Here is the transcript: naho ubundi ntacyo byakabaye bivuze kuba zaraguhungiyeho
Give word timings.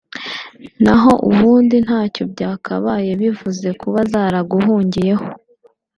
naho 0.83 1.11
ubundi 1.29 1.75
ntacyo 1.85 2.23
byakabaye 2.33 3.11
bivuze 3.21 3.67
kuba 3.81 3.99
zaraguhungiyeho 4.11 5.27